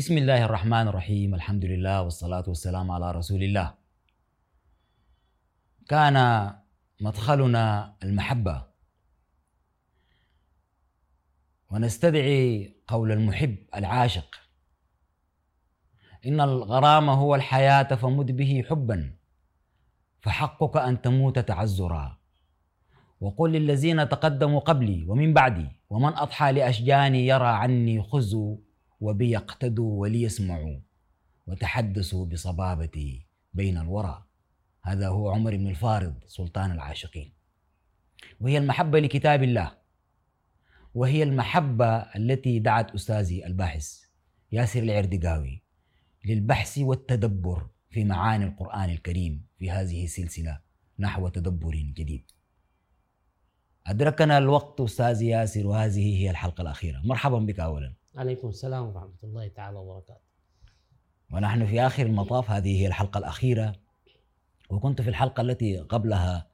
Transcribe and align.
بسم 0.00 0.18
الله 0.18 0.44
الرحمن 0.44 0.88
الرحيم 0.88 1.34
الحمد 1.34 1.64
لله 1.64 2.02
والصلاة 2.02 2.44
والسلام 2.48 2.90
على 2.90 3.12
رسول 3.12 3.42
الله 3.42 3.74
كان 5.88 6.16
مدخلنا 7.00 7.96
المحبة 8.02 8.66
ونستدعي 11.70 12.74
قول 12.88 13.12
المحب 13.12 13.56
العاشق 13.76 14.40
إن 16.26 16.40
الغرام 16.40 17.10
هو 17.10 17.34
الحياة 17.34 17.94
فمد 17.94 18.36
به 18.36 18.64
حبا 18.70 19.12
فحقك 20.20 20.76
أن 20.76 21.02
تموت 21.02 21.38
تعزرا 21.38 22.18
وقل 23.20 23.52
للذين 23.52 24.08
تقدموا 24.08 24.60
قبلي 24.60 25.04
ومن 25.08 25.34
بعدي 25.34 25.68
ومن 25.90 26.12
أضحى 26.16 26.52
لأشجاني 26.52 27.26
يرى 27.26 27.48
عني 27.48 28.02
خزوا 28.02 28.69
وبي 29.00 29.36
اقتدوا 29.36 30.00
وليسمعوا 30.00 30.80
وتحدثوا 31.46 32.26
بصبابتي 32.26 33.26
بين 33.54 33.78
الورى. 33.78 34.24
هذا 34.82 35.08
هو 35.08 35.30
عمر 35.30 35.56
بن 35.56 35.66
الفارض 35.66 36.14
سلطان 36.26 36.70
العاشقين. 36.70 37.32
وهي 38.40 38.58
المحبة 38.58 39.00
لكتاب 39.00 39.42
الله. 39.42 39.72
وهي 40.94 41.22
المحبة 41.22 41.96
التي 41.96 42.58
دعت 42.58 42.90
أستاذي 42.90 43.46
الباحث 43.46 44.00
ياسر 44.52 44.82
العردقاوي 44.82 45.62
للبحث 46.24 46.78
والتدبر 46.78 47.66
في 47.90 48.04
معاني 48.04 48.44
القرآن 48.44 48.90
الكريم 48.90 49.46
في 49.58 49.70
هذه 49.70 50.04
السلسلة 50.04 50.60
نحو 50.98 51.28
تدبر 51.28 51.74
جديد. 51.74 52.30
أدركنا 53.86 54.38
الوقت 54.38 54.80
أستاذ 54.80 55.22
ياسر 55.22 55.66
وهذه 55.66 56.18
هي 56.18 56.30
الحلقة 56.30 56.62
الأخيرة. 56.62 57.00
مرحبا 57.04 57.38
بك 57.38 57.60
أولا. 57.60 57.99
عليكم 58.16 58.48
السلام 58.48 58.86
ورحمة 58.86 59.18
الله 59.24 59.48
تعالى 59.48 59.78
وبركاته. 59.78 60.20
ونحن 61.32 61.66
في 61.66 61.80
آخر 61.80 62.06
المطاف 62.06 62.50
هذه 62.50 62.80
هي 62.80 62.86
الحلقة 62.86 63.18
الأخيرة 63.18 63.72
وكنت 64.70 65.02
في 65.02 65.10
الحلقة 65.10 65.40
التي 65.40 65.78
قبلها 65.78 66.50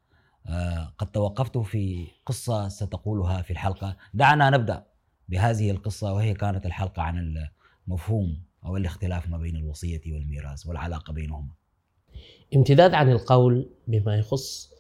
آه، 0.46 0.92
قد 0.98 1.10
توقفت 1.10 1.58
في 1.58 2.06
قصة 2.26 2.68
ستقولها 2.68 3.42
في 3.42 3.50
الحلقة. 3.50 3.96
دعنا 4.14 4.50
نبدأ 4.50 4.86
بهذه 5.28 5.70
القصة 5.70 6.12
وهي 6.12 6.34
كانت 6.34 6.66
الحلقة 6.66 7.02
عن 7.02 7.46
المفهوم 7.88 8.42
أو 8.64 8.76
الاختلاف 8.76 9.28
ما 9.28 9.38
بين 9.38 9.56
الوصية 9.56 10.00
والميراث 10.06 10.66
والعلاقة 10.66 11.12
بينهما. 11.12 11.54
امتداد 12.56 12.94
عن 12.94 13.10
القول 13.10 13.70
بما 13.88 14.16
يخص 14.16 14.70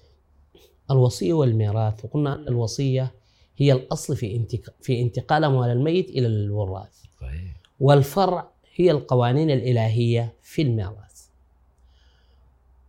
الوصية 0.90 1.32
والميراث 1.32 2.04
وقلنا 2.04 2.34
أن 2.34 2.48
الوصية 2.48 3.14
هي 3.56 3.72
الأصل 3.72 4.16
في. 4.16 4.46
في 4.80 5.02
انتقال 5.02 5.44
أموال 5.44 5.70
الميت 5.70 6.10
إلى 6.10 6.26
الوراث. 6.26 7.02
صحيح. 7.20 7.60
والفرع 7.80 8.50
هي 8.74 8.90
القوانين 8.90 9.50
الإلهية 9.50 10.34
في 10.42 10.62
الميراث. 10.62 11.26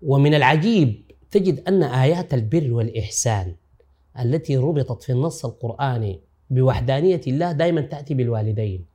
ومن 0.02 0.34
العجيب 0.34 1.02
تجد 1.32 1.68
أن 1.68 1.84
آيات 1.84 2.34
البر 2.34 2.74
والإحسان 2.74 3.56
التي 4.20 4.58
ربطت 4.58 5.04
في 5.04 5.12
النص 5.12 5.46
القرآني 5.46 6.20
بوحدانية 6.50 7.22
الله 7.28 7.52
دائما 7.52 7.82
تأتي 7.82 8.14
بالوالدين. 8.14 8.86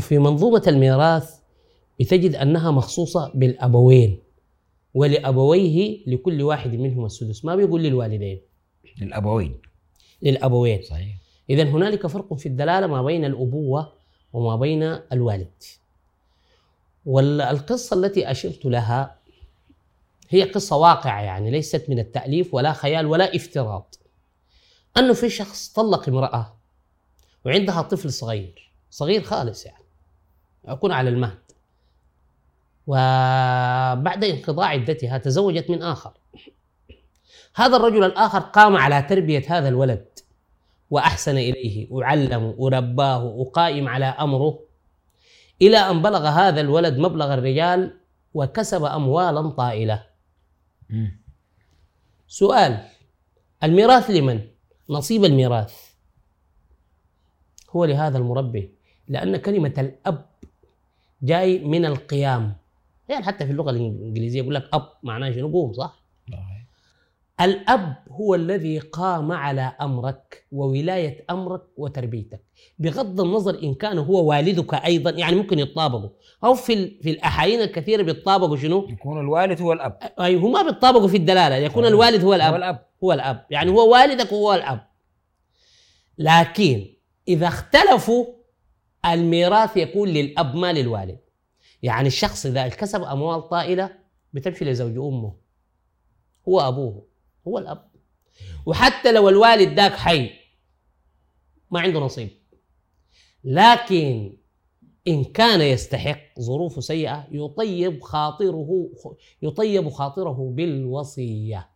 في 0.00 0.18
منظومة 0.18 0.62
الميراث 0.66 1.40
بتجد 2.00 2.34
أنها 2.34 2.70
مخصوصة 2.70 3.32
بالأبوين 3.34 4.18
ولأبويه 4.94 5.98
لكل 6.06 6.42
واحد 6.42 6.74
منهما 6.74 7.06
السدس. 7.06 7.44
ما 7.44 7.56
بيقول 7.56 7.82
للوالدين؟ 7.82 8.40
للأبوين. 9.00 9.69
للأبوين. 10.22 10.82
صحيح. 10.82 11.16
إذا 11.50 11.62
هنالك 11.62 12.06
فرق 12.06 12.34
في 12.34 12.46
الدلالة 12.46 12.86
ما 12.86 13.02
بين 13.02 13.24
الأبوة 13.24 13.92
وما 14.32 14.56
بين 14.56 14.82
الوالد. 15.12 15.62
والقصة 17.06 17.96
التي 17.96 18.30
أشرت 18.30 18.64
لها 18.64 19.16
هي 20.28 20.42
قصة 20.42 20.76
واقعة 20.76 21.20
يعني 21.20 21.50
ليست 21.50 21.84
من 21.88 21.98
التأليف 21.98 22.54
ولا 22.54 22.72
خيال 22.72 23.06
ولا 23.06 23.36
افتراض. 23.36 23.94
أنه 24.96 25.12
في 25.12 25.30
شخص 25.30 25.68
طلق 25.68 26.08
امرأة 26.08 26.56
وعندها 27.44 27.82
طفل 27.82 28.12
صغير 28.12 28.72
صغير 28.90 29.22
خالص 29.22 29.66
يعني 29.66 29.84
يكون 30.68 30.92
على 30.92 31.10
المهد. 31.10 31.38
وبعد 32.86 34.24
انقضاء 34.24 34.66
عدتها 34.66 35.18
تزوجت 35.18 35.70
من 35.70 35.82
آخر. 35.82 36.12
هذا 37.54 37.76
الرجل 37.76 38.04
الآخر 38.04 38.38
قام 38.38 38.76
على 38.76 39.02
تربية 39.02 39.44
هذا 39.48 39.68
الولد. 39.68 40.06
وأحسن 40.90 41.36
إليه 41.38 41.86
وعلمه 41.90 42.54
ورباه 42.58 43.24
وقائم 43.24 43.88
على 43.88 44.04
أمره 44.04 44.58
إلى 45.62 45.76
أن 45.76 46.02
بلغ 46.02 46.26
هذا 46.26 46.60
الولد 46.60 46.98
مبلغ 46.98 47.34
الرجال 47.34 48.00
وكسب 48.34 48.84
أموالا 48.84 49.48
طائلة 49.50 50.06
مم. 50.90 51.20
سؤال 52.26 52.78
الميراث 53.62 54.10
لمن؟ 54.10 54.40
نصيب 54.90 55.24
الميراث 55.24 55.90
هو 57.70 57.84
لهذا 57.84 58.18
المربي 58.18 58.74
لأن 59.08 59.36
كلمة 59.36 59.74
الأب 59.78 60.26
جاي 61.22 61.58
من 61.58 61.84
القيام 61.84 62.56
يعني 63.08 63.24
حتى 63.24 63.46
في 63.46 63.52
اللغة 63.52 63.70
الإنجليزية 63.70 64.38
يقول 64.38 64.54
لك 64.54 64.68
أب 64.72 64.88
معناه 65.02 65.30
شنو 65.32 65.52
قوم 65.52 65.72
صح؟ 65.72 65.99
الأب 67.40 67.96
هو 68.10 68.34
الذي 68.34 68.78
قام 68.78 69.32
على 69.32 69.72
أمرك 69.80 70.46
وولاية 70.52 71.24
أمرك 71.30 71.62
وتربيتك. 71.76 72.40
بغض 72.78 73.20
النظر 73.20 73.62
إن 73.62 73.74
كان 73.74 73.98
هو 73.98 74.24
والدك 74.30 74.74
أيضا 74.74 75.10
يعني 75.10 75.36
ممكن 75.36 75.58
يتطابقوا. 75.58 76.08
أو 76.44 76.54
في, 76.54 77.00
في 77.02 77.10
الأحايين 77.10 77.60
الكثيرة 77.60 78.02
بيتطابقوا 78.02 78.56
شنو؟ 78.56 78.88
يكون 78.88 79.20
الوالد 79.20 79.60
هو 79.60 79.72
الأب. 79.72 79.98
أي 80.20 80.36
هما 80.36 80.62
بيتطابقوا 80.62 81.08
في 81.08 81.16
الدلالة. 81.16 81.56
يكون. 81.56 81.86
الوالد 81.86 82.24
هو 82.24 82.34
الأب. 82.34 82.52
هو 82.52 82.56
الأب. 82.56 82.86
هو 83.04 83.12
الأب. 83.12 83.46
يعني 83.50 83.70
هو 83.70 83.92
والدك 83.92 84.32
وهو 84.32 84.54
الأب. 84.54 84.86
لكن 86.18 86.86
إذا 87.28 87.46
اختلفوا 87.48 88.26
الميراث 89.06 89.76
يكون 89.76 90.08
للأب 90.08 90.54
ما 90.56 90.72
للوالد. 90.72 91.18
يعني 91.82 92.08
الشخص 92.08 92.46
إذا 92.46 92.66
اكتسب 92.66 93.02
أموال 93.02 93.48
طائلة 93.48 93.90
بتمشي 94.32 94.64
لزوج 94.64 94.96
أمه. 94.96 95.34
هو 96.48 96.60
أبوه. 96.60 97.09
هو 97.48 97.58
الأب. 97.58 97.90
وحتى 98.66 99.12
لو 99.12 99.28
الوالد 99.28 99.76
ذاك 99.76 99.92
حي 99.92 100.30
ما 101.70 101.80
عنده 101.80 102.00
نصيب. 102.00 102.30
لكن 103.44 104.36
إن 105.08 105.24
كان 105.24 105.60
يستحق 105.60 106.40
ظروف 106.40 106.84
سيئة 106.84 107.26
يطيب 107.30 108.02
خاطره 108.02 108.90
يطيب 109.42 109.88
خاطره 109.88 110.52
بالوصية. 110.54 111.70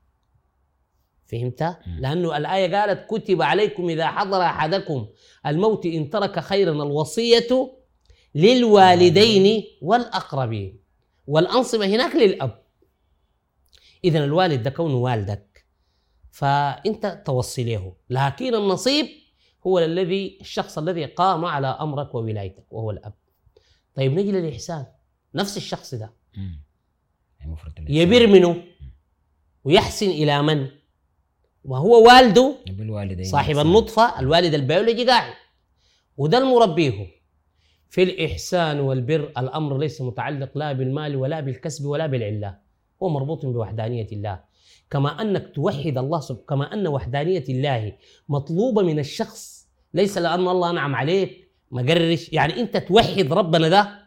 فهمت؟ 1.26 1.76
لأنه 1.98 2.36
الآية 2.36 2.76
قالت 2.76 3.10
كتب 3.10 3.42
عليكم 3.42 3.88
إذا 3.88 4.06
حضر 4.06 4.42
أحدكم 4.42 5.06
الموت 5.46 5.86
إن 5.86 6.10
ترك 6.10 6.40
خيرا 6.40 6.72
الوصية 6.72 7.72
للوالدين 8.34 9.64
والأقربين. 9.82 10.80
والأنصبة 11.26 11.86
هناك 11.86 12.16
للأب. 12.16 12.64
إذا 14.04 14.24
الوالد 14.24 14.62
ده 14.62 14.70
كونه 14.70 14.96
والدك. 14.96 15.53
فأنت 16.34 17.22
توصي 17.26 17.64
له 17.64 17.92
لكن 18.10 18.54
النصيب 18.54 19.06
هو 19.66 19.78
الذي 19.78 20.38
الشخص 20.40 20.78
الذي 20.78 21.04
قام 21.04 21.44
على 21.44 21.66
أمرك 21.66 22.14
وولايتك 22.14 22.72
وهو 22.72 22.90
الأب. 22.90 23.12
طيب 23.94 24.12
نجي 24.12 24.32
للإحسان. 24.32 24.86
نفس 25.34 25.56
الشخص 25.56 25.94
ده. 25.94 26.12
يعني 27.40 27.56
يبر 27.88 28.26
منه 28.26 28.62
ويحسن 29.64 30.10
إلى 30.10 30.42
من؟ 30.42 30.68
وهو 31.64 32.06
والده. 32.06 32.54
صاحب. 33.22 33.58
النطفة 33.58 34.20
الوالد 34.20 34.54
البيولوجي 34.54 35.06
قاعد. 35.06 35.34
وده 36.16 36.38
المربيه. 36.38 37.06
في 37.88 38.02
الإحسان 38.02 38.80
والبر 38.80 39.32
الأمر 39.38 39.78
ليس 39.78 40.00
متعلق 40.00 40.58
لا 40.58 40.72
بالمال 40.72 41.16
ولا 41.16 41.40
بالكسب 41.40 41.84
ولا 41.84 42.06
بالعلة. 42.06 42.58
هو 43.02 43.08
مربوط 43.08 43.46
بوحدانية 43.46 44.08
الله. 44.12 44.53
كما 44.90 45.22
أنك 45.22 45.52
توحد 45.54 45.98
الله 45.98 46.20
سب... 46.20 46.36
كما 46.48 46.74
أن 46.74 46.86
وحدانية 46.86 47.44
الله 47.48 47.92
مطلوبة 48.28 48.82
من 48.82 48.98
الشخص. 48.98 49.68
ليس 49.94 50.18
لأن 50.18 50.48
الله 50.48 50.70
أنعم 50.70 50.94
عليك 50.94 51.50
ما 51.70 51.82
قرش 51.82 52.32
يعني 52.32 52.60
أنت 52.60 52.76
توحد 52.76 53.32
ربنا 53.32 53.68
ده 53.68 53.98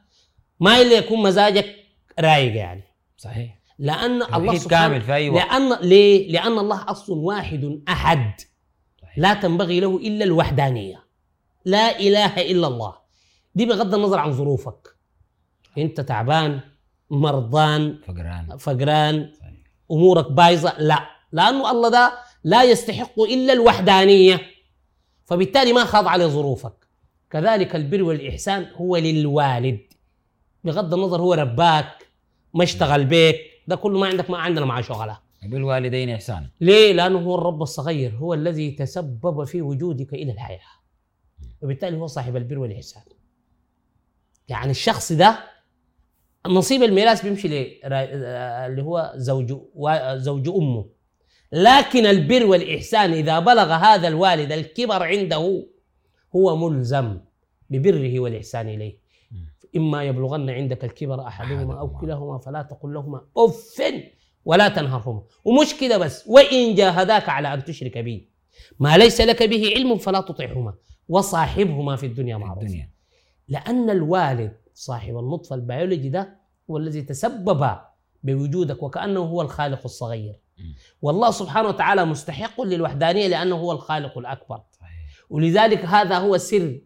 ما 0.60 0.82
إلا 0.82 0.98
يكون 0.98 1.24
مزاجك 1.24 1.76
رايق 2.20 2.56
يعني. 2.56 2.84
صحيح. 3.18 3.58
لأن 3.80 4.24
الله 4.24 4.58
سبحانه 4.58 4.88
كامل 4.88 5.02
في 5.02 5.14
أي 5.14 5.30
وقت. 5.30 5.46
لأن 5.46 5.74
ليه؟ 5.82 6.32
لأن 6.32 6.60
الله 6.60 6.92
أصل 6.92 7.18
واحد 7.18 7.82
أحد. 7.88 8.42
صحيح. 9.02 9.18
لا 9.18 9.34
تنبغي 9.34 9.80
له 9.80 9.98
إلا 9.98 10.24
الوحدانية. 10.26 11.04
لا 11.66 12.00
إله 12.00 12.42
إلا 12.52 12.68
الله. 12.68 12.96
دي 13.56 13.66
بغض 13.66 13.96
النظر 13.96 14.20
عن 14.20 14.32
ظروفك. 14.32 14.96
أنت 15.78 16.02
تعبان 16.02 16.60
مرضان 17.10 18.00
فقران. 18.08 18.58
فقران 18.58 19.32
صحيح. 19.90 20.00
أمورك 20.00 20.32
بايظة؟ 20.32 20.76
لا. 20.80 21.10
لأنه 21.32 21.72
الله 21.72 21.90
ده 21.90 22.14
لا 22.44 22.64
يستحق 22.64 23.20
إلا 23.20 23.54
الوحدانية. 23.54 24.42
فبالتالي 25.26 25.74
ما 25.74 25.86
خاضع 25.86 26.16
لظروفك 26.16 26.88
كذلك 27.30 27.76
البر 27.76 28.04
والإحسان 28.04 28.68
هو 28.76 28.98
للوالد. 28.98 29.80
بغض 30.64 30.94
النظر 30.94 31.22
هو 31.22 31.34
رباك 31.34 32.08
ما 32.54 32.64
اشتغل 32.64 33.06
بيك. 33.06 33.36
ده 33.68 33.76
كله 33.76 34.00
ما 34.00 34.08
عندك 34.08 34.30
ما 34.30 34.38
عندنا 34.38 34.66
معاه 34.66 34.82
شغلة. 34.82 35.20
بالوالدين 35.44 36.10
إحسانا 36.10 36.50
ليه؟ 36.62 36.94
لأنه 36.94 37.20
هو 37.20 37.36
الرب 37.36 37.62
الصغير 37.62 38.16
هو 38.16 38.34
الذي 38.34 38.72
تسبب 38.72 39.44
في 39.44 39.62
وجودك 39.62 40.14
إلى 40.14 40.32
الحياة. 40.32 40.60
وبالتالي 41.62 41.98
هو 41.98 42.08
صاحب 42.08 42.36
البر 42.36 42.60
والإحسان. 42.60 43.04
يعني 44.48 44.72
الشخص 44.72 45.12
ده 45.12 45.40
نصيب 46.48 46.84
الميراث 46.84 47.24
بيمشي 47.24 47.48
اللي 47.86 48.84
هو 48.84 49.14
زوج 49.16 49.54
زوج 50.16 50.50
أمه. 50.50 50.86
لكن 51.52 52.06
البر 52.06 52.46
والإحسان 52.46 53.14
إذا 53.14 53.40
بلغ 53.40 53.72
هذا 53.72 54.08
الوالد 54.08 54.52
الكبر 54.52 55.04
عنده 55.04 55.66
هو 56.36 56.70
ملزم 56.70 57.20
ببره 57.70 58.20
والإحسان 58.20 58.70
إليه. 58.70 59.00
إما 59.76 60.04
يبلغن 60.04 60.50
عندك 60.50 60.84
الكبر 60.84 61.14
أو 61.14 61.28
أحدهما. 61.28 61.98
كلاهما 62.02 62.38
فلا 62.38 62.62
تقل 62.62 62.94
لهما 62.94 63.22
أف 63.38 63.82
ولا 64.46 64.68
تنهرهما. 64.68 65.24
ومش 65.46 65.80
كده 65.82 65.98
بس 65.98 66.28
وإن 66.28 66.76
جاهداك 66.76 67.30
على 67.30 67.54
أن 67.54 67.64
تشرك 67.64 67.98
بي. 67.98 68.30
ما 68.80 68.98
ليس 68.98 69.22
لك 69.22 69.44
به 69.44 69.72
علم 69.76 69.98
فلا 69.98 70.22
تطعهما 70.22 70.74
وصاحبهما 71.10 71.96
في 71.96 72.06
الدنيا 72.06 72.38
معروفا 72.38 72.62
الدنيا. 72.62 72.90
لأن 73.48 73.90
الوالد 73.90 74.58
صاحب 74.78 75.18
النطفة 75.18 75.56
البيولوجي 75.56 76.10
ده 76.10 76.40
هو 76.70 76.78
الذي 76.78 77.02
تسبب 77.02 77.78
بوجودك 78.24 78.84
وكأنه 78.84 79.20
هو 79.20 79.42
الخالق 79.42 79.82
الصغير. 79.86 80.36
والله 81.02 81.32
سبحانه 81.32 81.68
وتعالى 81.68 82.06
مستحق 82.06 82.62
للوحدانية 82.62 83.28
لأنه 83.28 83.56
هو 83.56 83.72
الخالق 83.72 84.18
الأكبر. 84.18 84.62
ولذلك 85.30 85.86
هذا 85.86 86.18
هو 86.18 86.38
سر 86.38 86.80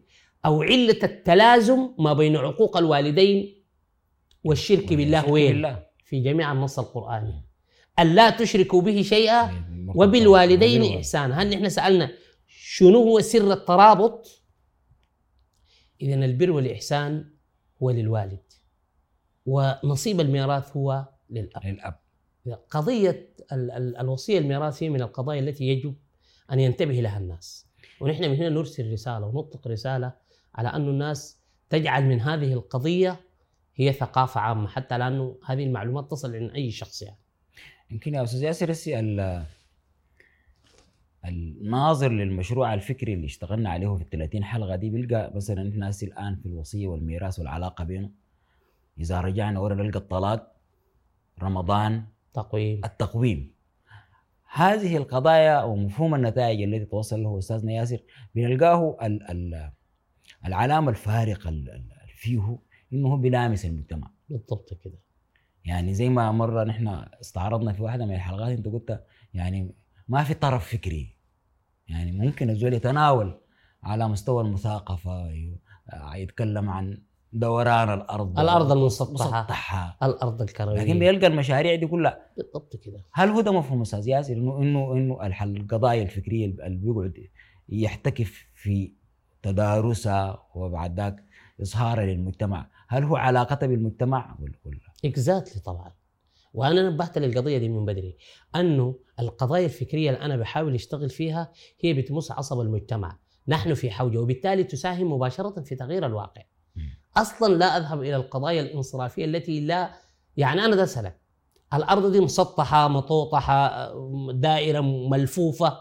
أو 0.44 0.62
علة 0.62 0.98
التلازم 1.02 1.88
ما 1.98 2.12
بين 2.12 2.36
عقوق 2.36 2.76
الوالدين 2.76 3.62
والشرك 4.44 4.92
بالله 4.92 5.30
وين؟ 5.30 5.76
في 6.04 6.20
جميع 6.20 6.52
النص 6.52 6.78
القرآني. 6.78 7.44
أن 7.98 8.14
لا 8.14 8.30
تشركوا 8.30 8.82
به 8.82 9.02
شيئا 9.02 9.42
وبالوالدين 9.42 9.94
وبالوالدين 9.94 10.96
إحسانا 10.96 11.42
هل 11.42 11.50
نحن 11.50 11.68
سألنا 11.68 12.10
شنو 12.46 13.02
هو 13.02 13.20
سر 13.20 13.52
الترابط؟ 13.52 14.42
إذا 16.00 16.14
البر 16.14 16.50
والإحسان 16.50 17.31
هو 17.82 17.90
للوالد. 17.90 18.38
ونصيب 19.46 20.20
الميراث 20.20 20.76
هو 20.76 21.04
للأب. 21.30 21.64
للأب. 21.66 21.94
قضية 22.70 23.28
ال- 23.52 23.70
ال- 23.70 23.96
الوصية 23.96 24.38
الميراثية 24.38 24.88
من 24.88 25.02
القضايا 25.02 25.40
التي 25.40 25.64
يجب 25.64 25.94
أن 26.52 26.60
ينتبه 26.60 26.94
لها 26.94 27.18
الناس. 27.18 27.66
ونحن 28.00 28.22
من 28.30 28.36
هنا 28.36 28.48
نرسل 28.48 28.92
رسالة 28.92 29.26
ونطلق 29.26 29.68
رسالة 29.68 30.12
على 30.54 30.68
أن 30.68 30.88
الناس 30.88 31.38
تجعل 31.70 32.04
من 32.04 32.20
هذه 32.20 32.52
القضية 32.52 33.20
هي 33.76 33.92
ثقافة 33.92 34.40
عامة 34.40 34.68
حتى 34.68 34.98
لأنه 34.98 35.36
هذه 35.46 35.64
المعلومات 35.64 36.10
تصل 36.10 36.34
عند 36.36 36.50
أي 36.50 36.70
شخص 36.70 37.02
يعني. 37.02 37.18
يمكن 37.90 38.14
يا 38.14 38.22
أستاذ 38.22 38.42
ياسر 38.42 38.70
الناظر 41.24 42.12
للمشروع 42.12 42.74
الفكري 42.74 43.14
اللي 43.14 43.26
اشتغلنا 43.26 43.70
عليه 43.70 43.94
في 43.96 44.02
ال 44.02 44.08
30 44.10 44.44
حلقة 44.44 44.76
دي 44.76 44.90
بيلقى 44.90 45.32
مثلا 45.34 45.70
إحنا 45.70 45.90
الآن 46.02 46.36
في 46.36 46.46
الوصية 46.46 46.86
والميراث 46.86 47.38
والعلاقة 47.38 47.84
بينه. 47.84 48.10
إذا 48.98 49.20
رجعنا 49.20 49.60
ورا 49.60 49.74
نلقى 49.74 49.98
الطلاق 49.98 50.52
رمضان 51.42 52.04
تقويم. 52.34 52.80
التقويم. 52.84 53.52
هذه 54.52 54.96
القضايا 54.96 55.62
ومفهوم 55.62 56.14
النتائج 56.14 56.62
التي 56.62 56.84
توصل 56.84 57.22
له 57.22 57.38
أستاذنا 57.38 57.72
ياسر 57.72 57.98
بنلقاه 58.34 58.96
ال 59.02 59.30
ال 59.30 59.70
العلامة 60.46 60.90
الفارقة 60.90 61.48
ال- 61.48 61.70
ال- 61.70 61.92
فيه 62.16 62.58
إنه 62.92 63.16
بيلامس 63.16 63.64
المجتمع. 63.64 64.10
بالضبط 64.28 64.74
كده. 64.84 64.98
يعني 65.64 65.94
زي 65.94 66.08
ما 66.08 66.32
مرة 66.32 66.64
نحن 66.64 66.88
استعرضنا 67.20 67.72
في 67.72 67.82
واحدة 67.82 68.06
من 68.06 68.14
الحلقات 68.14 68.56
أنت 68.58 68.68
قلت 68.68 69.04
يعني 69.34 69.74
ما 70.12 70.24
في 70.24 70.34
طرف 70.34 70.68
فكري. 70.72 71.16
يعني 71.88 72.12
ممكن 72.12 72.50
الزول 72.50 72.74
يتناول 72.74 73.40
على 73.82 74.08
مستوى 74.08 74.42
المثاقفة 74.44 75.30
ي- 75.30 75.58
يتكلم 76.14 76.70
عن 76.70 77.02
دوران 77.32 77.90
الأرض 77.94 78.38
الأرض 78.38 78.72
المسطحة. 78.72 79.12
مسطحه 79.40 79.98
الأرض 80.02 80.42
الكروية. 80.42 80.80
لكن 80.82 80.98
بيلقى 80.98 81.26
المشاريع 81.26 81.74
دي 81.74 81.86
كلها. 81.86 82.18
بالضبط 82.36 82.76
كده. 82.76 83.04
هل 83.12 83.28
هو 83.28 83.40
ده 83.40 83.52
مفهوم 83.52 83.80
أستاذ 83.80 84.08
ياسر؟ 84.08 84.32
إنه 84.32 84.58
إنه 84.62 84.92
إنه 84.92 85.26
الحل 85.26 85.56
القضايا 85.56 86.02
الفكرية 86.02 86.46
اللي 86.46 86.78
بيقعد 86.78 87.14
يحتكف 87.68 88.46
في 88.54 88.92
تدارسها 89.42 90.46
وبعد 90.54 90.96
ذاك 91.00 91.24
إظهارها 91.62 92.04
للمجتمع 92.06 92.70
هل 92.88 93.04
هو 93.04 93.16
علاقته 93.16 93.66
بالمجتمع؟ 93.66 94.36
ولا 94.40 94.52
ولا. 94.64 94.78
اكزاكتلي 95.04 95.60
طبعا. 95.62 95.92
وأنا 96.54 96.90
نبهت 96.90 97.18
للقضية 97.18 97.58
دي 97.58 97.68
من 97.68 97.84
بدري 97.84 98.16
أنه 98.56 98.98
القضايا 99.20 99.64
الفكرية 99.64 100.10
اللي 100.10 100.20
أنا 100.20 100.36
بحاول 100.36 100.74
أشتغل 100.74 101.10
فيها 101.10 101.52
هي 101.80 101.94
بتمس 101.94 102.30
عصب 102.30 102.60
المجتمع. 102.60 103.18
نحن 103.48 103.74
في 103.74 103.90
حوجة 103.90 104.18
وبالتالي 104.18 104.64
تساهم 104.64 105.12
مباشرة 105.12 105.62
في 105.62 105.74
تغيير 105.76 106.06
الواقع. 106.06 106.42
أصلا 107.16 107.54
لا 107.54 107.76
أذهب 107.76 108.02
إلى 108.02 108.16
القضايا 108.16 108.62
الانصرافية 108.62 109.24
التي 109.24 109.60
لا 109.60 109.92
يعني 110.36 110.64
أنا 110.64 110.76
ده 110.76 110.82
اسالك 110.82 111.20
الأرض 111.74 112.12
دي 112.12 112.20
مسطحة 112.20 112.88
مطوطحة 112.88 113.92
دائرة 114.32 114.80
ملفوفة. 114.80 115.78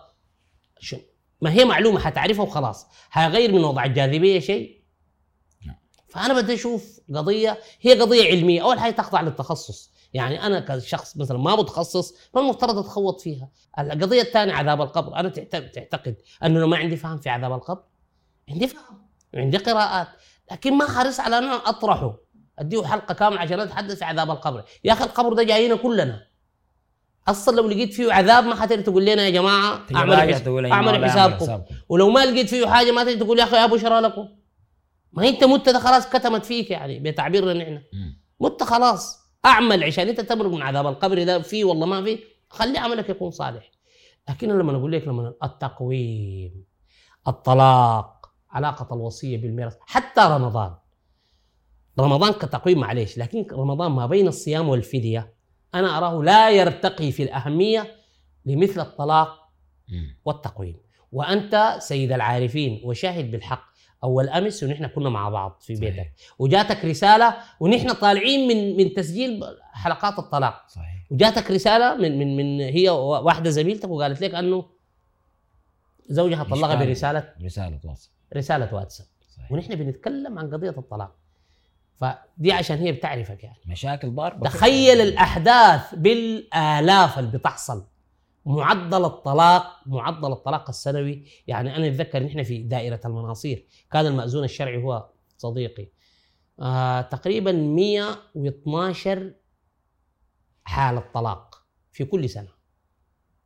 شو؟ 0.79 0.97
ما 1.41 1.51
هي 1.51 1.65
معلومة 1.65 1.99
حتعرفها 1.99 2.43
وخلاص. 2.43 2.87
هيغير 3.11 3.51
من 3.51 3.63
وضع 3.63 3.85
الجاذبية 3.85 4.39
شيء. 4.39 4.81
فأنا 6.07 6.41
بدي 6.41 6.53
أشوف 6.53 6.99
قضية 7.15 7.59
هي 7.81 8.01
قضية 8.01 8.27
علمية. 8.31 8.63
أول 8.63 8.79
حاجة 8.79 8.91
تخضع 8.91 9.21
للتخصص. 9.21 9.90
يعني 10.13 10.45
أنا 10.45 10.59
كشخص 10.59 11.17
مثلا 11.17 11.37
ما 11.37 11.55
متخصص 11.55 12.13
ما 12.35 12.41
المفترض 12.41 12.77
أتخوض 12.77 13.19
فيها. 13.19 13.49
القضية 13.79 14.21
الثانية 14.21 14.53
عذاب 14.53 14.81
القبر. 14.81 15.15
أنا 15.15 15.29
تعت- 15.29 15.55
تعتقد 15.75 16.15
أنه 16.43 16.57
أنا 16.59 16.65
ما 16.65 16.77
عندي 16.77 16.95
فهم 16.97 17.17
في 17.17 17.29
عذاب 17.29 17.53
القبر؟ 17.53 17.83
عندي 18.49 18.67
فهم. 18.67 19.07
وعندي 19.33 19.57
قراءات. 19.57 20.07
لكن 20.51 20.73
ما 20.73 20.85
حريص 20.87 21.19
على 21.19 21.37
أن 21.37 21.43
أطرحه. 21.49 22.15
أديه 22.59 22.83
حلقة 22.83 23.13
كاملة 23.13 23.39
عشان 23.39 23.59
أتحدث 23.59 23.97
في 23.99 24.05
عذاب 24.05 24.31
القبر. 24.31 24.63
يا 24.83 24.93
أخي 24.93 25.03
القبر 25.03 25.33
ده 25.33 25.43
جاينا 25.43 25.75
كلنا. 25.75 26.27
أصلا 27.27 27.55
لو 27.55 27.67
لقيت 27.67 27.93
فيه 27.93 28.13
عذاب 28.13 28.43
ما 28.43 28.55
حتقدر 28.55 28.81
تقول 28.81 29.05
لنا 29.05 29.25
يا 29.25 29.29
جماعة 29.29 29.81
أعملوا 29.95 30.15
راجع 30.15 30.33
حس- 30.35 30.43
تقول 30.43 30.65
يا 30.65 30.71
أعملوا 30.71 30.97
جماعة 30.97 31.27
لا 31.27 31.35
حسابكم. 31.35 31.63
ولو 31.89 32.09
ما 32.09 32.25
لقيت 32.25 32.49
فيه 32.49 32.67
حاجة 32.67 32.91
ما 32.91 33.03
تقدر 33.03 33.19
تقول 33.25 33.39
يا 33.39 33.43
أخي 33.43 33.55
يا 33.55 33.65
بشرى 33.65 33.99
لكم. 33.99 34.27
ما 35.13 35.27
أنت 35.27 35.43
مت 35.43 35.69
ده 35.69 35.79
خلاص 35.79 36.09
كتمت 36.09 36.45
فيك 36.45 36.71
يعني 36.71 36.99
بتعبيرنا 36.99 37.53
نحن. 37.53 37.81
مت 38.39 38.63
خلاص. 38.63 39.20
أعمل 39.45 39.83
عشان 39.83 40.07
أنت 40.09 40.21
تمرق 40.21 40.51
من 40.51 40.61
عذاب 40.61 40.87
القبر 40.87 41.23
ده 41.23 41.41
فيه 41.41 41.63
والله 41.65 41.85
ما 41.85 42.03
فيه 42.03 42.19
خلي 42.49 42.77
عملك 42.77 43.09
يكون 43.09 43.31
صالح. 43.31 43.71
لكن 44.29 44.49
لما 44.49 44.77
أقول 44.77 44.91
لك 44.91 45.07
لما 45.07 45.33
التقويم 45.43 46.65
الطلاق 47.27 48.31
علاقة 48.51 48.95
الوصية 48.95 49.37
بالميراث 49.37 49.77
حتى 49.81 50.21
رمضان. 50.21 50.75
رمضان 51.99 52.33
كتقويم 52.33 52.79
معليش 52.79 53.17
لكن 53.17 53.45
رمضان 53.51 53.91
ما 53.91 54.05
بين 54.05 54.27
الصيام 54.27 54.69
والفدية 54.69 55.33
أنا 55.75 55.97
أراه 55.97 56.23
لا 56.23 56.49
يرتقي 56.49 57.11
في 57.11 57.23
الأهمية 57.23 57.95
لمثل 58.45 58.81
الطلاق. 58.81 59.49
والتقويم. 60.25 60.77
وأنت 61.11 61.75
سيد 61.79 62.11
العارفين 62.11 62.81
وشاهد 62.83 63.31
بالحق 63.31 63.70
أول 64.03 64.29
أمس 64.29 64.63
ونحن 64.63 64.87
كنا 64.87 65.09
مع 65.09 65.29
بعض 65.29 65.57
في 65.61 65.75
صحيح. 65.75 65.89
بيتك. 65.89 66.11
وجاتك 66.39 66.85
رسالة 66.85 67.35
ونحن 67.59 67.93
طالعين 67.93 68.47
من 68.47 68.77
من 68.77 68.93
تسجيل 68.93 69.43
حلقات 69.73 70.19
الطلاق. 70.19 70.63
صحيح. 70.67 71.05
وجاتك 71.11 71.51
رسالة 71.51 71.95
من 71.95 72.19
من 72.19 72.35
من 72.35 72.61
هي 72.61 72.89
واحدة 72.89 73.49
زميلتك 73.49 73.89
وقالت 73.89 74.21
لك 74.21 74.35
أنه 74.35 74.65
زوجها 76.09 76.43
طلقها. 76.43 76.85
برساله 76.85 77.33
رسالة 77.43 77.79
واتساب. 77.83 78.11
رسالة 78.35 78.73
واتساب. 78.75 79.07
ونحن 79.51 79.75
بنتكلم 79.75 80.39
عن 80.39 80.53
قضية 80.53 80.69
الطلاق. 80.69 81.15
فدي 81.95 82.51
عشان 82.51 82.77
هي 82.77 82.91
بتعرفك 82.91 83.43
يعني. 83.43 83.57
مشاكل 83.65 84.15
ضاربه 84.15 84.49
تخيل 84.49 85.01
الأحداث 85.01 85.95
بالآلاف 85.95 87.19
اللي 87.19 87.37
بتحصل. 87.37 87.85
معدل 88.45 89.05
الطلاق 89.05 89.81
معدل 89.85 90.31
الطلاق 90.31 90.69
السنوي. 90.69 91.25
يعني 91.47 91.75
أنا 91.75 91.87
أتذكر 91.87 92.23
نحن 92.23 92.43
في 92.43 92.63
دائرة 92.63 92.99
المناصير. 93.05 93.67
كان 93.91 94.05
المأذون 94.05 94.43
الشرعي 94.43 94.83
هو 94.83 95.09
صديقي. 95.37 95.87
آه 96.59 97.01
تقريبا 97.01 97.51
112 97.51 99.33
حاله 100.63 101.03
طلاق 101.13 101.65
في 101.91 102.05
كل 102.05 102.29
سنة. 102.29 102.49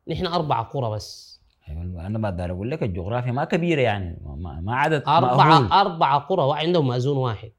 نحن 0.08 0.26
أربع 0.26 0.62
قرى 0.62 0.90
بس. 0.90 1.36
أيوة، 1.68 2.06
أنا 2.06 2.18
ما 2.18 2.44
أقول 2.50 2.70
لك 2.70 2.82
الجغرافيا 2.82 3.32
ما 3.32 3.44
كبيرة 3.44 3.80
يعني. 3.80 4.18
ما, 4.22 4.60
ما 4.60 4.76
عدد 4.76 5.02
أربع 5.08 5.48
مأهول. 5.48 5.72
أربع 5.72 6.18
قرى 6.18 6.42
وعندهم 6.42 6.88
مأذون 6.88 7.16
واحد. 7.16 7.52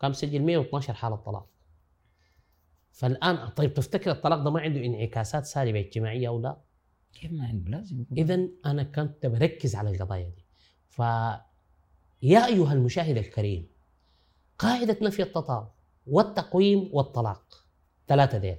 كان 0.00 0.10
مسجل 0.10 0.42
112 0.42 0.94
حاله 0.94 1.16
طلاق 1.16 1.51
فالآن 2.92 3.48
طيب 3.48 3.74
تفتكر 3.74 4.10
الطلاق 4.10 4.42
ده 4.42 4.50
ما 4.50 4.60
عنده 4.60 4.84
انعكاسات 4.84 5.46
سالبة 5.46 5.80
اجتماعية 5.80 6.28
أو 6.28 6.40
لا؟ 6.40 6.56
كيف 7.14 7.32
ما 7.32 7.46
عنده 7.46 7.70
لازم 7.70 8.04
اذا 8.16 8.48
أنا 8.66 8.82
كنت 8.82 9.26
بركز 9.26 9.74
على 9.74 9.90
القضايا 9.90 10.28
دي. 10.28 10.44
ف 10.88 10.98
يا 12.22 12.46
أيها 12.46 12.72
المشاهد 12.72 13.16
الكريم 13.16 13.66
قاعدة 14.58 14.96
نفي 15.02 15.22
التطابق 15.22 15.70
والتقويم 16.06 16.90
والطلاق 16.92 17.64
ثلاثة 18.08 18.38
ديل. 18.38 18.56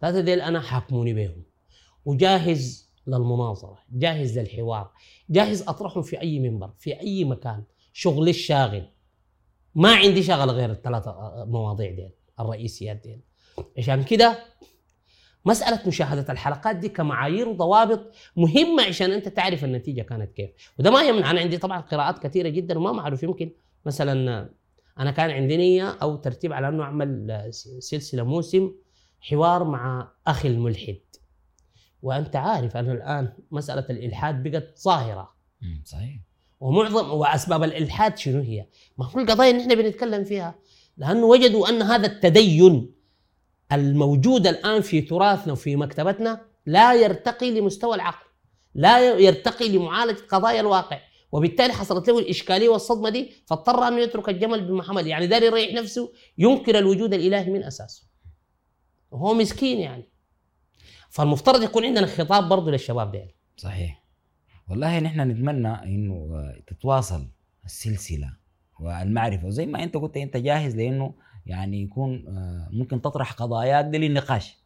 ثلاثة 0.00 0.20
ديل 0.20 0.40
أنا 0.40 0.60
حاكموني 0.60 1.14
بهم 1.14 1.42
وجاهز 2.04 2.88
للمناظرة 3.06 3.78
جاهز 3.92 4.38
للحوار 4.38 4.92
جاهز 5.30 5.62
أطرحهم 5.62 6.02
في 6.02 6.20
أي 6.20 6.38
منبر 6.38 6.70
في 6.78 7.00
أي 7.00 7.24
مكان 7.24 7.62
شغلي 7.92 8.30
الشاغل. 8.30 8.88
ما 9.74 9.94
عندي 9.94 10.22
شغله 10.22 10.52
غير 10.52 10.70
الثلاثة 10.70 11.44
مواضيع 11.44 11.90
ديل 11.90 12.10
الرئيسيات 12.40 12.96
ديل. 12.96 13.20
عشان 13.78 14.02
كده؟ 14.04 14.38
مسألة 15.44 15.80
مشاهدة 15.86 16.32
الحلقات 16.32 16.76
دي 16.76 16.88
كمعايير 16.88 17.48
وضوابط 17.48 18.14
مهمة 18.36 18.82
عشان 18.82 19.12
أنت 19.12 19.28
تعرف 19.28 19.64
النتيجة 19.64 20.02
كانت 20.02 20.32
كيف. 20.32 20.50
وده 20.78 20.90
ما 20.90 21.02
يمنع 21.02 21.30
أنا 21.30 21.40
عندي 21.40 21.58
طبعا 21.58 21.80
قراءات 21.80 22.18
كثيرة 22.18 22.48
جدا 22.48 22.78
وما 22.78 22.92
معروف 22.92 23.22
يمكن 23.22 23.50
مثلا 23.86 24.48
أنا 24.98 25.10
كان 25.10 25.30
عندي 25.30 25.56
نية 25.56 25.96
أو 26.02 26.16
ترتيب 26.16 26.52
على 26.52 26.68
أنه 26.68 26.82
أعمل 26.82 27.48
سلسلة 27.78 28.22
موسم 28.22 28.72
حوار 29.20 29.64
مع 29.64 30.12
أخي 30.26 30.48
الملحد. 30.48 30.98
وأنت 32.02 32.36
عارف 32.36 32.76
أنه 32.76 32.92
الآن 32.92 33.32
مسألة 33.50 33.86
الإلحاد 33.90 34.42
بقت 34.42 34.78
ظاهرة. 34.78 35.34
صحيح. 35.84 36.20
ومعظم 36.60 37.10
وأسباب 37.10 37.62
الإلحاد 37.64 38.18
شنو 38.18 38.42
هي؟ 38.42 38.66
ما 38.98 39.06
هو 39.06 39.20
القضايا 39.20 39.50
اللي 39.50 39.62
إحنا 39.62 39.74
بنتكلم 39.74 40.24
فيها؟ 40.24 40.54
لأنه 40.96 41.26
وجدوا 41.26 41.68
أن 41.68 41.82
هذا 41.82 42.06
التدين 42.06 42.94
الموجود 43.72 44.46
الآن 44.46 44.80
في 44.80 45.00
تراثنا 45.00 45.52
وفي 45.52 45.76
مكتبتنا 45.76 46.40
لا 46.66 46.94
يرتقي 46.94 47.50
لمستوى 47.50 47.94
العقل 47.94 48.26
لا 48.74 49.18
يرتقي 49.18 49.68
لمعالجة 49.68 50.20
قضايا 50.28 50.60
الواقع. 50.60 51.00
وبالتالي 51.32 51.72
حصلت 51.72 52.08
له 52.08 52.18
الإشكالية 52.18 52.68
والصدمة 52.68 53.08
دي 53.10 53.30
فاضطر 53.46 53.88
انه 53.88 54.00
يترك 54.00 54.28
الجمل 54.28 54.64
بما 54.68 54.82
حمل 54.82 55.06
يعني 55.06 55.26
داري 55.26 55.46
يريح 55.46 55.74
نفسه 55.74 56.12
ينكر 56.38 56.78
الوجود 56.78 57.14
الإلهي 57.14 57.50
من 57.50 57.62
أساسه. 57.62 58.02
وهو 59.10 59.34
مسكين 59.34 59.78
يعني. 59.78 60.08
فالمفترض 61.10 61.62
يكون 61.62 61.84
عندنا 61.84 62.06
خطاب 62.06 62.48
برضه 62.48 62.70
للشباب 62.70 63.12
ده 63.12 63.28
صحيح. 63.56 64.02
والله 64.68 65.00
نحن 65.00 65.20
نتمنى 65.20 65.82
إنه 65.84 66.28
تتواصل 66.66 67.28
السلسلة 67.64 68.36
والمعرفة. 68.80 69.46
وزي 69.46 69.66
ما 69.66 69.82
أنت 69.82 69.96
قلت 69.96 70.16
أنت 70.16 70.36
جاهز 70.36 70.76
لإنه 70.76 71.14
يعني 71.48 71.82
يكون 71.82 72.24
آه، 72.28 72.68
ممكن 72.72 73.02
تطرح 73.02 73.32
قضاياك 73.32 73.84
دي 73.84 73.98
للنقاش. 73.98 74.58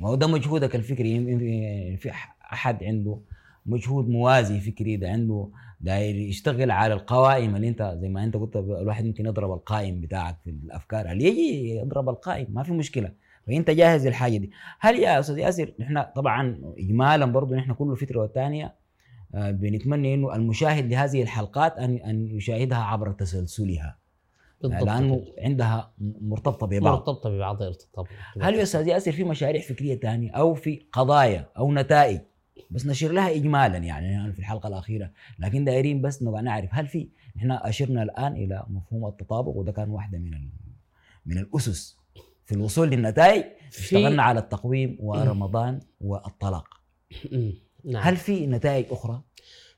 وهو 0.00 0.14
ده 0.14 0.26
مجهودك 0.26 0.76
الفكري. 0.76 1.10
يم- 1.10 1.96
في 1.96 2.10
أحد 2.52 2.84
عنده 2.84 3.18
مجهود 3.66 4.08
موازي 4.08 4.60
فكري 4.60 4.96
ده 4.96 5.08
عنده 5.10 5.48
داير 5.80 6.16
يشتغل 6.16 6.70
على 6.70 6.94
القوائم 6.94 7.56
اللي 7.56 7.68
أنت 7.68 7.96
زي 8.00 8.08
ما 8.08 8.24
أنت 8.24 8.36
قلت 8.36 8.56
الواحد 8.56 9.04
ممكن 9.04 9.26
يضرب 9.26 9.52
القائم 9.52 10.00
بتاعك 10.00 10.36
في 10.44 10.50
الأفكار. 10.50 11.12
اللي 11.12 11.24
يجي 11.24 11.70
يضرب 11.76 12.08
القائم 12.08 12.46
ما 12.50 12.62
في 12.62 12.72
مشكلة. 12.72 13.12
فأنت 13.46 13.70
جاهز 13.70 14.06
للحاجة 14.06 14.36
دي. 14.36 14.50
هل 14.80 14.98
يا 14.98 15.20
أستاذ 15.20 15.38
ياسر 15.38 15.72
نحن 15.80 16.02
طبعا 16.16 16.60
اجمالا 16.78 17.26
برضه 17.26 17.56
نحن 17.56 17.72
كل 17.72 17.96
فترة 17.96 18.20
والثانيه 18.20 18.74
آه، 19.34 19.50
بنتمنى 19.50 20.14
إنه 20.14 20.34
المشاهد 20.34 20.90
لهذه 20.90 21.22
الحلقات 21.22 21.76
ان 21.78 21.96
أن 21.96 22.28
يشاهدها 22.36 22.78
عبر 22.78 23.12
تسلسلها. 23.12 23.96
لأنه 24.62 25.24
عندها 25.38 25.92
مرتبطة 26.20 26.66
ببعض. 26.66 26.92
مرتبطة 26.98 27.30
ببعض 27.30 27.62
ارتباط 27.62 28.06
هل 28.40 28.54
يا 28.54 28.62
أستاذ 28.62 28.88
ياسر 28.88 29.12
في 29.12 29.24
مشاريع 29.24 29.60
فكرية 29.62 30.00
ثانية 30.00 30.30
أو 30.30 30.54
في 30.54 30.82
قضايا 30.92 31.48
أو 31.58 31.72
نتائج؟ 31.72 32.20
بس 32.70 32.86
نشير 32.86 33.12
لها 33.12 33.30
اجمالا 33.34 33.76
يعني 33.78 34.06
يعني 34.06 34.32
في 34.32 34.38
الحلقة 34.38 34.66
الأخيرة. 34.68 35.10
لكن 35.38 35.64
دايرين 35.64 36.02
بس 36.02 36.22
نبغى 36.22 36.42
نعرف 36.42 36.68
هل 36.72 36.86
في 36.86 37.08
إحنا 37.36 37.68
أشرنا 37.68 38.02
الآن 38.02 38.32
إلى 38.36 38.64
مفهوم 38.68 39.06
التطابق 39.06 39.48
وده 39.56 39.72
كان 39.72 39.90
واحدة 39.90 40.18
من 40.18 40.34
ال- 40.34 40.48
من 41.26 41.38
الأسس 41.38 41.96
في 42.46 42.52
الوصول 42.54 42.90
للنتائج. 42.90 43.44
اشتغلنا 43.78 44.22
على 44.22 44.40
التقويم 44.40 44.96
ورمضان 45.00 45.80
والطلاق. 46.00 46.68
نعم. 47.84 48.02
هل 48.02 48.16
في 48.16 48.46
نتائج 48.46 48.86
أخرى؟ 48.90 49.22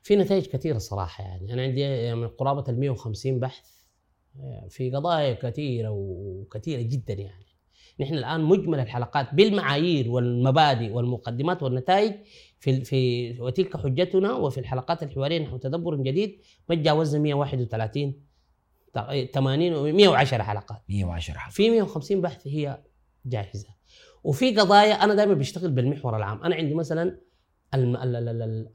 في 0.03 0.15
نتائج 0.15 0.45
كثيرة 0.45 0.77
صراحة 0.77 1.23
يعني. 1.23 1.53
أنا 1.53 1.61
عندي 1.61 2.15
من 2.15 2.27
قرابة 2.27 2.63
ال 2.69 2.79
150 2.79 3.39
بحث 3.39 3.78
في 4.69 4.91
قضايا 4.91 5.33
كثيرة 5.33 5.89
وكثيرة 5.91 6.81
جدا 6.81 7.13
يعني. 7.13 7.45
نحن 7.99 8.13
الآن 8.13 8.41
مجمل 8.41 8.79
الحلقات 8.79 9.33
بالمعايير 9.35 10.11
والمبادئ 10.11 10.91
والمقدمات 10.91 11.63
والنتائج 11.63 12.13
في 12.59 12.83
في 12.83 13.41
وتلك 13.41 13.77
حجتنا 13.77 14.33
وفي 14.33 14.59
الحلقات 14.59 15.03
الحواريه 15.03 15.39
نحو 15.39 15.57
تدبر 15.57 15.95
جديد. 15.95 16.41
ما 16.69 16.75
تجاوزنا 16.75 17.21
131 17.21 18.13
تق- 18.93 19.25
80 19.33 19.73
و 19.73 19.83
110 19.83 20.43
حلقات. 20.43 20.81
110 20.89 21.33
حلقه 21.33 21.51
في 21.53 21.69
150 21.69 22.21
بحث 22.21 22.47
هي 22.47 22.83
جاهزة. 23.25 23.67
وفي 24.23 24.55
قضايا 24.55 24.93
أنا 24.93 25.13
دائما 25.13 25.33
بشتغل 25.33 25.71
بالمحور 25.71 26.17
العام. 26.17 26.43
أنا 26.43 26.55
عندي 26.55 26.73
مثلا 26.73 27.17
الم... 27.73 27.95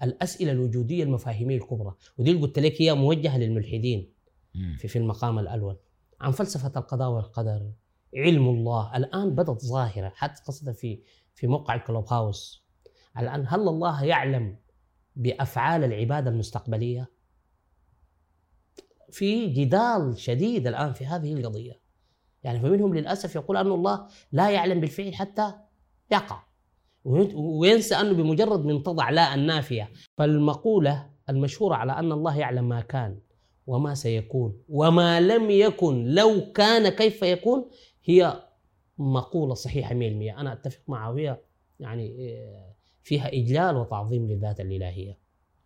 الأسئلة 0.03 0.53
الوجودية 0.53 1.05
المفاهيمية 1.05 1.57
الكبرى. 1.57 1.95
ودي 2.19 2.31
اللي 2.31 2.43
قلت 2.43 2.59
لك 2.59 2.83
هي 2.83 2.95
موجهة 2.95 3.39
للملحدين. 3.39 4.14
في, 4.79 4.89
في 4.89 4.99
المقام 4.99 5.39
الأول 5.39 5.77
عن 6.21 6.31
فلسفة 6.31 6.81
القضاء 6.81 7.11
والقدر. 7.11 7.73
علم 8.17 8.49
الله. 8.49 8.97
الآن 8.97 9.35
بدت 9.35 9.65
ظاهرة 9.65 10.13
حتى 10.15 10.43
قصدا 10.47 10.73
في 10.73 11.03
في 11.35 11.47
موقع 11.47 11.75
الكلوب 11.75 12.13
هاوس. 12.13 12.65
الآن 13.19 13.45
هل 13.49 13.61
الله 13.61 14.05
يعلم 14.05 14.57
بأفعال 15.17 15.85
العبادة 15.85 16.31
المستقبلية؟ 16.31 17.11
في 19.11 19.47
جدال 19.47 20.19
شديد 20.19 20.67
الآن 20.67 20.93
في 20.93 21.07
هذه 21.07 21.33
القضية. 21.33 21.81
يعني 22.43 22.61
فمنهم 22.61 22.95
للأسف 22.95 23.35
يقول 23.35 23.57
أن 23.57 23.67
الله 23.67 24.09
لا 24.33 24.51
يعلم 24.51 24.81
بالفعل 24.81 25.15
حتى 25.15 25.55
يقع. 26.13 26.43
وينسى 27.05 27.95
أنه 27.95 28.13
بمجرد 28.13 28.65
من 28.65 28.83
تضع 28.83 29.11
لا 29.11 29.35
النافية. 29.35 29.91
فالمقولة 30.17 31.11
المشهورة 31.29 31.75
على 31.75 31.93
أن 31.93 32.13
الله 32.13 32.39
يعلم 32.39 32.69
ما 32.69 32.81
كان 32.81 33.21
وما 33.67 33.95
سيكون 33.95 34.63
وما 34.69 35.21
لم 35.21 35.51
يكن 35.51 36.05
لو 36.05 36.53
كان 36.53 36.89
كيف 36.89 37.23
يكون 37.23 37.71
هي 38.05 38.43
مقولة 38.99 39.55
صحيحة 39.55 39.91
100% 39.91 39.95
أنا 40.39 40.53
أتفق 40.53 40.81
معها 40.89 41.11
وهي 41.11 41.39
يعني 41.81 42.07
إيه، 42.07 42.75
فيها 43.03 43.29
إجلال 43.29 43.77
وتعظيم 43.77 44.29
للذات 44.29 44.61
الإلهية 44.61 45.19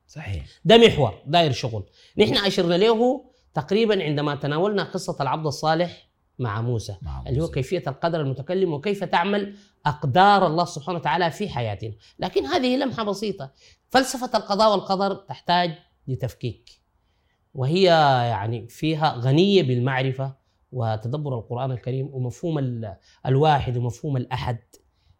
صحيح 0.07 0.47
ده 0.64 0.78
محور 0.78 1.14
داير 1.26 1.52
شغل 1.52 1.85
نحن 2.19 2.35
اشرنا 2.35 2.75
له 2.75 3.25
تقريبا 3.55 4.02
عندما 4.02 4.35
تناولنا 4.35 4.83
قصة 4.83 5.17
العبد 5.21 5.47
الصالح 5.47 6.09
مع 6.38 6.61
موسى 6.61 6.97
مع 7.02 7.25
اللي 7.26 7.40
هو 7.40 7.47
موسى. 7.47 7.55
كيفية 7.55 7.83
القدر 7.87 8.21
المتكلم 8.21 8.73
وكيف 8.73 9.05
تعمل 9.05 9.57
أقدار 9.87 10.47
الله 10.47 10.64
سبحانه 10.64 10.99
وتعالى 10.99 11.31
في 11.31 11.49
حياتنا، 11.49 11.93
لكن 12.19 12.47
هذه 12.47 12.76
لمحة 12.76 13.05
بسيطة. 13.05 13.52
فلسفة 13.90 14.38
القضاء 14.38 14.73
والقدر 14.73 15.14
تحتاج 15.14 15.71
لتفكيك. 16.09 16.77
وهي 17.55 17.83
يعني 18.31 18.69
فيها 18.69 19.14
غنية 19.17 19.62
بالمعرفة 19.62 20.37
وتدبر 20.73 21.38
القرآن 21.38 21.71
الكريم 21.73 22.11
ومفهوم 22.12 22.59
ال- 22.59 22.97
الواحد 23.26 23.76
ومفهوم 23.76 24.17
الأحد. 24.17 24.59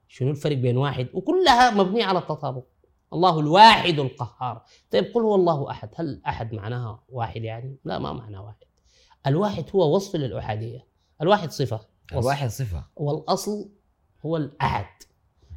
شنو 0.09 0.31
الفرق 0.31 0.57
بين 0.57 0.77
واحد 0.77 1.09
وكلها 1.15 1.71
مبنية 1.71 2.05
على 2.05 2.19
التطابق. 2.19 2.65
الله 3.13 3.41
الواحد 3.41 3.99
القهار. 3.99 4.63
طيب 4.91 5.05
قل 5.15 5.21
هو 5.23 5.35
الله 5.35 5.71
أحد، 5.71 5.91
هل 5.97 6.23
أحد 6.27 6.55
معناها 6.55 7.03
واحد 7.09 7.43
يعني؟ 7.45 7.77
لا 7.85 7.99
ما 7.99 8.13
معناه 8.13 8.45
واحد. 8.45 8.65
الواحد 9.27 9.65
هو 9.75 9.95
وصف 9.97 10.17
للأحادية. 10.17 10.87
الواحد 11.23 11.51
صفة 11.51 11.77
وصف. 11.77 12.19
الواحد 12.19 12.49
صفة 12.49 12.85
والأصل 12.97 13.71
هو 14.27 14.37
الأحد 14.37 15.03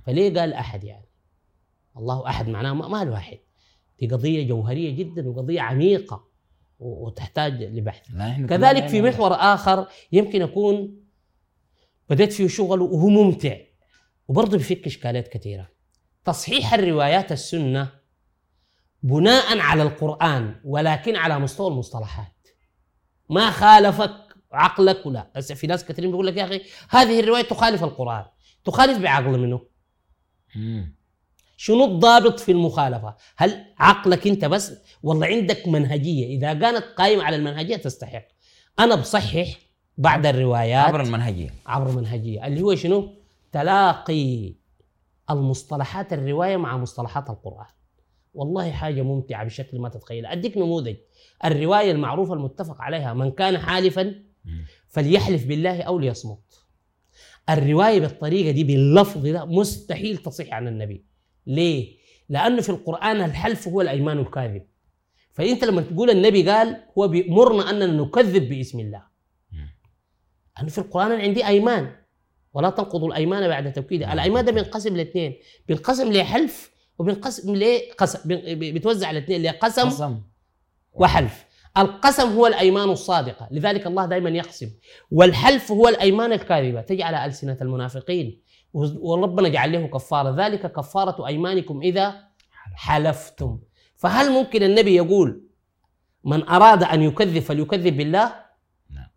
فليه 0.06 0.40
قال 0.40 0.54
أحد 0.54 0.84
يعني 0.84 1.06
الله 1.98 2.28
أحد 2.28 2.50
معناه 2.50 2.74
ما 2.74 3.02
الواحد 3.02 3.38
دي 4.00 4.08
قضية 4.08 4.48
جوهرية 4.48 4.96
جدا 4.96 5.30
وقضية 5.30 5.62
عميقة 5.62 6.31
وتحتاج 6.82 7.64
لبحث. 7.64 8.12
كذلك 8.50 8.88
في 8.88 9.00
كمان- 9.00 9.14
محور 9.14 9.34
آخر 9.34 9.88
يمكن 10.12 10.42
أكون 10.42 11.02
بدأت 12.10 12.34
فيه 12.34 12.48
شغل 12.48 12.82
وهو 12.82 13.08
ممتع. 13.10 13.58
وبرضه 14.28 14.58
بيفك 14.58 14.86
إشكالات 14.86 15.28
كثيرة. 15.28 15.68
تصحيح 16.26 16.74
الروايات 16.74 17.32
السنة 17.32 17.90
بناء 19.04 19.60
على 19.60 19.84
القرآن 19.84 20.56
ولكن 20.64 21.16
على 21.16 21.40
مستوى 21.40 21.68
المصطلحات. 21.68 22.48
ما 23.30 23.52
خالفك 23.52 24.14
عقلك 24.52 25.06
ولا 25.06 25.32
هسه 25.36 25.56
في 25.56 25.68
ناس 25.68 25.86
كثيرين 25.86 26.12
بيقول 26.12 26.28
لك 26.28 26.38
يا 26.38 26.44
أخي 26.44 26.62
هذه 26.90 27.20
الرواية 27.20 27.44
تخالف 27.44 27.84
القرآن. 27.84 28.26
تخالف 28.66 28.98
بعقل 28.98 29.40
منه. 29.40 29.62
شنو 31.64 31.86
الضابط 31.86 32.40
في 32.40 32.52
المخالفة؟ 32.52 33.16
هل 33.38 33.66
عقلك 33.78 34.28
انت 34.28 34.46
بس؟ 34.46 34.74
والله 35.04 35.28
عندك 35.28 35.68
منهجية. 35.68 36.38
إذا 36.38 36.54
كانت 36.54 36.84
قائمة 36.98 37.24
على 37.24 37.36
المنهجية 37.36 37.76
تستحق. 37.76 38.24
أنا 38.80 38.96
بصحح 38.96 39.60
بعد 39.98 40.26
الروايات. 40.26 40.88
عبر 40.88 41.02
المنهجية. 41.02 41.50
عبر 41.66 41.92
منهجيه 41.92 42.48
اللي 42.48 42.62
هو 42.62 42.76
شنو؟ 42.76 43.14
تلاقي 43.52 44.54
المصطلحات 45.30 46.14
الرواية 46.14 46.58
مع 46.58 46.78
مصطلحات 46.78 47.30
القرآن. 47.30 47.66
والله 48.34 48.72
حاجة 48.72 49.02
ممتعة 49.02 49.44
بشكل 49.44 49.80
ما 49.80 49.90
تتخيل 49.90 50.26
أديك 50.26 50.58
نموذج. 50.58 50.96
الرواية 51.46 51.92
المعروفة 51.92 52.34
المتفق 52.34 52.82
عليها 52.82 53.14
من 53.14 53.32
كان 53.32 53.58
حالفا 53.58 54.16
فليحلف 54.88 55.46
بالله 55.46 55.82
أو 55.82 56.00
ليصمت. 56.00 56.64
الرواية 57.50 58.00
بالطريقة 58.00 58.52
دي 58.52 58.64
باللفظ 58.64 59.28
ده 59.28 59.46
مستحيل 59.46 60.18
تصح 60.18 60.54
عن 60.54 60.68
النبي. 60.68 61.11
ليه؟ 61.48 61.98
لأنه 62.30 62.62
في 62.62 62.70
القرآن 62.70 63.22
الحلف 63.22 63.68
هو 63.68 63.82
الأيمان 63.82 64.20
الكاذب. 64.20 64.68
فأنت 65.34 65.64
لما 65.64 65.82
تقول 65.82 66.10
النبي 66.10 66.50
قال 66.50 66.84
هو 66.98 67.08
بيأمرنا 67.08 67.70
أننا 67.70 67.86
نكذب 67.86 68.50
باسم 68.50 68.80
الله. 68.80 69.04
أنا 70.60 70.70
في 70.70 70.78
القرآن 70.78 71.12
عندي 71.12 71.48
أيمان. 71.48 71.96
ولا 72.54 72.70
تنقضوا 72.70 73.08
الأيمان 73.08 73.48
بعد 73.48 73.74
توكيدها 73.74 74.14
الأيمان 74.14 74.46
ده 74.46 74.52
بينقسم 74.52 74.96
لاثنين 74.98 75.36
بينقسم 75.68 76.12
لحلف 76.12 76.72
وبينقسم 77.00 77.56
لقسم 77.56 78.30
بيتوزع 78.56 79.08
على 79.08 79.18
الاثنين 79.18 79.42
لقسم 79.42 79.90
قسم. 79.90 80.22
وحلف. 80.94 81.46
القسم 81.78 82.30
هو 82.30 82.48
الأيمان 82.48 82.90
الصادقه 82.90 83.48
لذلك 83.52 83.88
الله 83.88 84.06
دائما 84.06 84.30
يقسم. 84.30 84.70
والحلف 85.12 85.72
هو 85.72 85.88
الأيمان 85.88 86.34
الكاذبة. 86.34 86.82
تجي 86.82 87.04
على 87.04 87.26
ألسنة 87.26 87.58
المنافقين. 87.62 88.42
وربنا 88.74 89.50
جعل 89.50 89.72
له 89.72 89.88
كفارة. 89.88 90.46
ذلك 90.46 90.72
كفارة 90.72 91.28
أيمانكم 91.28 91.82
إذا 91.82 92.24
حلفتم. 92.76 93.60
فهل 93.96 94.32
ممكن 94.32 94.64
النبي 94.64 94.96
يقول 94.96 95.48
من 96.24 96.50
أراد 96.50 96.84
أن 96.84 97.02
يكذب 97.02 97.40
فليكذب 97.40 97.98
بالله؟ 97.98 98.34
نعم. 98.90 99.10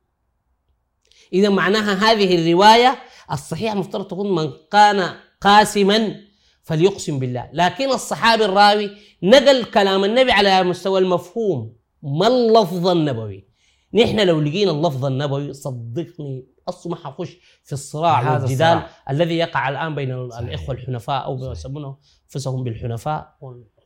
إذا 1.33 1.49
معناها 1.49 2.13
هذه 2.13 2.35
الرواية 2.35 2.99
الصحيح 3.33 3.75
مفترض 3.75 4.07
تكون 4.07 4.35
من 4.35 4.51
كان 4.73 5.15
قاسما 5.41 6.21
فليقسم 6.63 7.19
بالله. 7.19 7.51
لكن 7.53 7.91
الصحابي 7.91 8.45
الراوي 8.45 8.91
نقل 9.23 9.65
كلام 9.65 10.05
النبي 10.05 10.33
على 10.33 10.63
مستوى 10.63 11.01
المفهوم 11.01 11.77
ما 12.03 12.27
اللفظ 12.27 12.89
النبوي؟ 12.89 13.49
نحن 13.95 14.21
لو 14.21 14.41
لقينا 14.41 14.71
اللفظ 14.71 15.05
النبوي 15.05 15.53
صدقني 15.53 16.47
أصلا 16.69 16.93
ما 16.93 16.99
حخش 16.99 17.37
في 17.65 17.73
الصراع 17.73 18.33
والجدال 18.33 18.83
الذي 19.11 19.37
يقع 19.37 19.69
الآن 19.69 19.95
بين 19.95 20.31
صحيح. 20.31 20.41
الإخوة 20.47 20.75
الحنفاء 20.75 21.25
أو 21.25 21.53
يسمونه 21.53 21.97
أنفسهم 22.25 22.65
بالحنفاء 22.65 23.37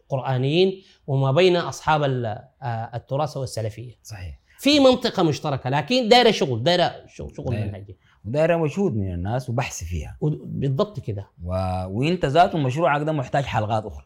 القرانيين 0.03 0.83
وما 1.07 1.33
بين 1.33 1.57
أصحاب 1.57 2.03
آه، 2.03 2.91
التراث 2.95 3.37
والسلفية. 3.37 3.95
صحيح. 4.03 4.39
في 4.59 4.81
منطقة 4.81 5.23
مشتركة 5.23 5.71
لكن 5.71 6.09
دايرة 6.09 6.31
شغل 6.31 6.63
دايرة 6.63 6.93
شغل 7.07 7.33
منهجي. 7.47 7.97
ودايره 8.25 8.57
مجهود 8.57 8.97
من 8.97 9.15
الناس 9.15 9.51
وبحث 9.51 9.85
فيها. 9.85 10.19
بالضبط 10.43 11.01
كده. 11.01 11.31
و... 11.45 11.53
وأنت 11.89 12.25
ذاته 12.25 12.59
مشروعك 12.59 13.03
ده 13.03 13.13
محتاج 13.13 13.45
حلقات 13.45 13.85
أخرى. 13.85 14.05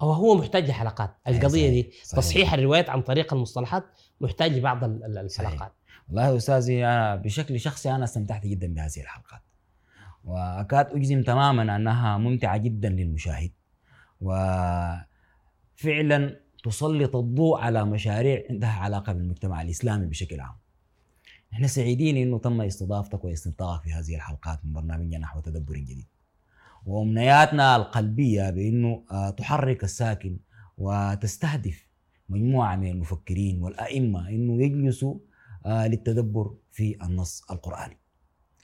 هو 0.00 0.12
هو 0.12 0.34
محتاج 0.34 0.68
لحلقات 0.68 1.10
القضية 1.28 1.70
دي 1.70 1.90
صحيح. 2.04 2.20
تصحيح 2.20 2.54
الروايات 2.54 2.90
عن 2.90 3.02
طريق 3.02 3.34
المصطلحات 3.34 3.84
محتاج 4.20 4.52
لبعض 4.52 4.84
الحلقات. 4.84 5.72
والله 6.08 6.26
يا 6.28 6.36
أستاذي 6.36 6.84
أنا 6.86 7.16
بشكل 7.16 7.60
شخصي 7.60 7.90
أنا 7.90 8.04
استمتعت 8.04 8.46
جدا 8.46 8.74
بهذه 8.74 9.00
الحلقات. 9.00 9.40
وأكاد 10.24 10.86
أجزم 10.86 11.22
تماما 11.22 11.76
أنها 11.76 12.18
ممتعة 12.18 12.56
جدا 12.56 12.88
للمشاهد. 12.88 13.50
وفعلا 14.20 15.06
تسلط 16.64 17.16
الضوء 17.16 17.60
على 17.60 17.84
مشاريع 17.84 18.42
عندها 18.50 18.70
علاقة 18.70 19.12
بالمجتمع 19.12 19.62
الإسلامي 19.62 20.06
بشكل 20.06 20.40
عام. 20.40 20.56
إحنا 21.52 21.66
سعيدين 21.66 22.16
إنه 22.16 22.38
تم 22.38 22.60
استضافتك 22.60 23.24
واستنطاقك 23.24 23.82
في 23.82 23.92
هذه 23.92 24.14
الحلقات 24.14 24.64
من 24.64 24.72
برنامجنا 24.72 25.18
نحو 25.18 25.40
تدبر 25.40 25.74
جديد. 25.74 26.06
وأمنياتنا 26.86 27.76
القلبية 27.76 28.50
بإنه 28.50 29.04
آه، 29.10 29.30
تحرك 29.30 29.84
الساكن 29.84 30.38
وتستهدف 30.78 31.86
مجموعة 32.28 32.76
من 32.76 32.90
المفكرين 32.90 33.62
والأئمة 33.62 34.28
إنه 34.28 34.62
يجلسوا 34.62 35.18
للتدبر 35.68 36.54
في 36.70 37.04
النص 37.04 37.50
القرآني. 37.50 37.98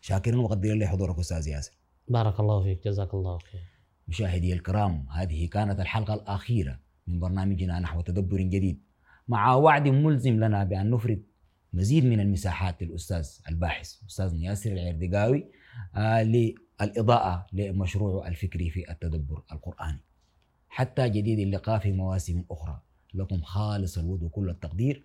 شاكرين 0.00 0.38
ومقدرين 0.38 0.78
لحضورك 0.78 1.18
أستاذ 1.18 1.48
ياسر. 1.48 1.72
بارك 2.08 2.40
الله 2.40 2.62
فيك 2.62 2.84
جزاك 2.84 3.14
الله 3.14 3.38
خير. 3.38 3.60
مشاهدي 4.08 4.52
الكرام 4.52 5.06
هذه 5.10 5.48
كانت 5.48 5.80
الحلقة 5.80 6.14
الأخيرة 6.14 6.80
من 7.06 7.20
برنامجنا 7.20 7.80
نحو 7.80 8.00
تدبر 8.00 8.36
جديد. 8.36 8.82
مع 9.28 9.54
وعد 9.54 9.88
ملزم 9.88 10.44
لنا 10.44 10.64
بأن 10.64 10.90
نفرد 10.90 11.22
مزيد 11.72 12.04
من 12.04 12.20
المساحات 12.20 12.82
للأستاذ 12.82 13.28
الباحث 13.48 14.04
أستاذ 14.06 14.34
ياسر 14.34 14.72
العردقاوي 14.72 15.50
آه 15.94 16.22
للإضاءة 16.22 17.46
لمشروعه 17.52 18.28
الفكري 18.28 18.70
في 18.70 18.90
التدبر 18.90 19.42
القرآني. 19.52 20.00
حتى 20.68 21.08
جديد 21.08 21.38
اللقاء 21.38 21.78
في 21.78 21.92
مواسم 21.92 22.44
أخرى. 22.50 22.80
لكم 23.14 23.42
خالص 23.42 23.98
الود 23.98 24.22
وكل 24.22 24.50
التقدير. 24.50 25.04